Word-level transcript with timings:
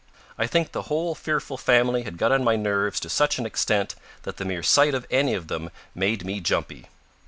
I 0.35 0.47
think 0.47 0.71
the 0.71 0.81
whole 0.89 1.13
fearful 1.13 1.57
family 1.57 2.01
had 2.01 2.17
got 2.17 2.31
on 2.31 2.43
my 2.43 2.55
nerves 2.55 2.99
to 3.01 3.07
such 3.07 3.37
an 3.37 3.45
extent 3.45 3.93
that 4.23 4.37
the 4.37 4.45
mere 4.45 4.63
sight 4.63 4.95
of 4.95 5.05
any 5.11 5.35
of 5.35 5.47
them 5.47 5.69
made 5.93 6.25
me 6.25 6.39
jumpy. 6.41 6.87